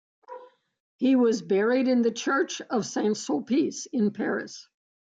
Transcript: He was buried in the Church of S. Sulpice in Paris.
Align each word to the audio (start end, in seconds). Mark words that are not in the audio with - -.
He 0.95 1.15
was 1.15 1.43
buried 1.43 1.87
in 1.87 2.01
the 2.01 2.09
Church 2.11 2.59
of 2.59 2.79
S. 2.85 2.95
Sulpice 3.19 3.85
in 3.93 4.09
Paris. 4.09 4.67